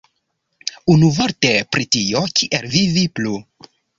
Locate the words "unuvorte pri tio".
0.93-2.23